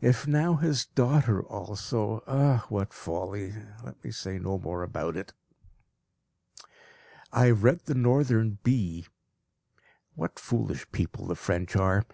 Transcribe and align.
If 0.00 0.26
now 0.26 0.54
his 0.54 0.86
daughter 0.86 1.42
also 1.42 2.24
ah! 2.26 2.64
what 2.70 2.94
folly 2.94 3.52
let 3.84 4.02
me 4.02 4.10
say 4.10 4.38
no 4.38 4.58
more 4.58 4.82
about 4.82 5.18
it! 5.18 5.34
I 7.30 7.48
have 7.48 7.62
read 7.62 7.80
the 7.84 7.94
Northern 7.94 8.56
Bee. 8.62 9.06
What 10.14 10.38
foolish 10.38 10.90
people 10.92 11.26
the 11.26 11.34
French 11.36 11.76
are! 11.76 12.06